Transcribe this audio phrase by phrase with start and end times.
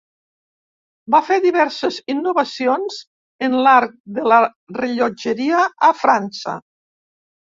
[1.15, 2.97] Va fer diverses innovacions
[3.47, 4.39] en l'art de la
[4.79, 6.55] rellotgeria a França.